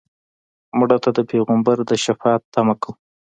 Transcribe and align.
مړه 0.77 0.97
ته 1.03 1.09
د 1.17 1.19
پیغمبر 1.31 1.77
د 1.89 1.91
شفاعت 2.03 2.41
تمه 2.53 2.75
کوو 2.83 2.93